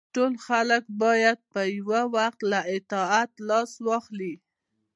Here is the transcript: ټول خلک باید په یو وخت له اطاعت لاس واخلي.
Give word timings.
ټول 0.15 0.33
خلک 0.47 0.83
باید 1.01 1.37
په 1.51 1.61
یو 1.75 1.89
وخت 2.17 2.39
له 2.51 2.59
اطاعت 2.75 3.31
لاس 3.47 3.71
واخلي. 3.87 4.33